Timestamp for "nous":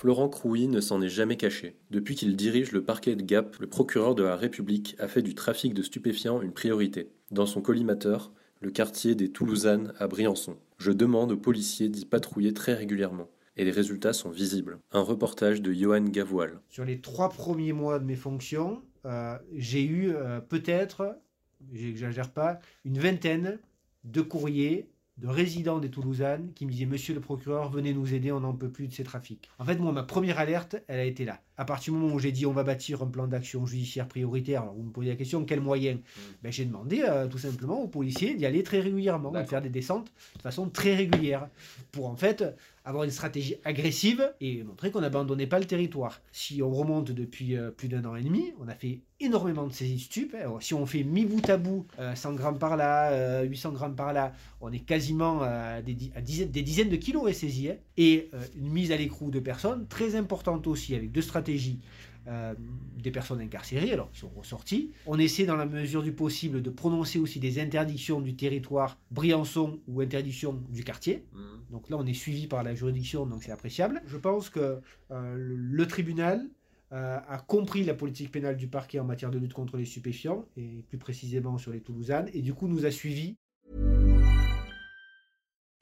27.92-28.14, 82.66-82.84